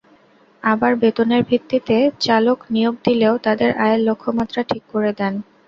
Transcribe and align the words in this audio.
আবার 0.63 0.91
বেতনের 0.95 1.41
ভিত্তিতে 1.43 1.95
চালক 2.19 2.59
নিয়োগ 2.69 2.95
দিলেও 3.05 3.33
তাঁদের 3.45 3.71
আয়ের 3.83 4.01
লক্ষ্যমাত্রা 4.07 4.61
ঠিক 4.69 4.83
করে 4.93 5.11
দেন। 5.19 5.33